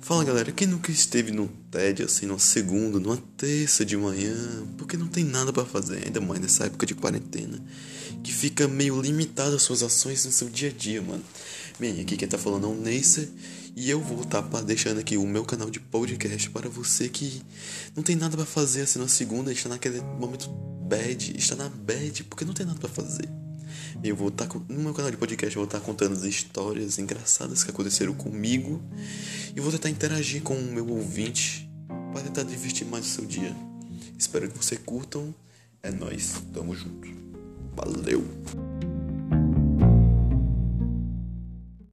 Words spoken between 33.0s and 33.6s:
o seu dia.